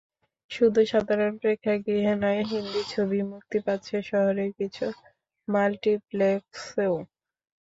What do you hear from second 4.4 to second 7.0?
কিছু মাল্টিপ্লেক্সেও।